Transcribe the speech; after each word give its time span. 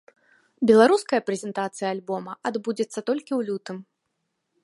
Беларуская 0.69 1.19
прэзентацыя 1.27 1.87
альбома 1.97 2.33
адбудзецца 2.51 2.99
толькі 3.09 3.27
ў 3.27 3.41
лютым. 3.51 3.77